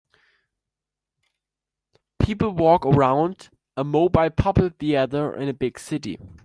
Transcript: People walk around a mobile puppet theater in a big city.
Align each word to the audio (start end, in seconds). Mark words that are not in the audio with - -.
People 2.19 2.51
walk 2.55 2.85
around 2.87 3.49
a 3.77 3.83
mobile 3.83 4.31
puppet 4.31 4.79
theater 4.79 5.35
in 5.35 5.47
a 5.47 5.53
big 5.53 5.77
city. 5.77 6.17